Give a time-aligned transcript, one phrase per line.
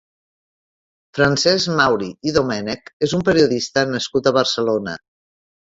[1.17, 4.99] Francesc Mauri i Domènech és un periodista nascut a Barcelona.